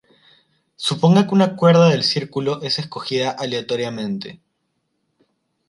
[0.77, 4.41] Suponga que una cuerda del círculo es escogida aleatoriamente.